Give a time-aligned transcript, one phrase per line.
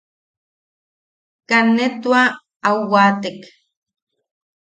[1.49, 2.21] Kat ne tua
[2.67, 3.39] au waatek.